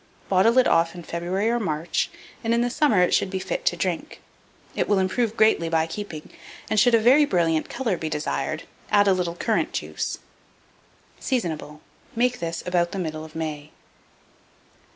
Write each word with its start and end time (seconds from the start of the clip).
Bottle 0.29 0.57
it 0.57 0.67
off 0.67 0.95
in 0.95 1.03
February 1.03 1.47
or 1.47 1.59
March, 1.59 2.09
and 2.43 2.55
in 2.55 2.61
the 2.61 2.71
summer 2.71 3.03
it 3.03 3.13
should 3.13 3.29
be 3.29 3.37
fit 3.37 3.65
to 3.67 3.77
drink. 3.77 4.19
It 4.75 4.89
will 4.89 4.97
improve 4.97 5.37
greatly 5.37 5.69
by 5.69 5.85
keeping; 5.85 6.31
and, 6.71 6.79
should 6.79 6.95
a 6.95 6.99
very 6.99 7.23
brilliant 7.23 7.69
colour 7.69 7.97
be 7.97 8.09
desired, 8.09 8.63
add 8.89 9.07
a 9.07 9.13
little 9.13 9.35
currant 9.35 9.73
juice. 9.73 10.17
Seasonable. 11.19 11.81
Make 12.15 12.39
this 12.39 12.63
about 12.65 12.93
the 12.93 12.97
middle 12.97 13.23
of 13.23 13.35
May. 13.35 13.69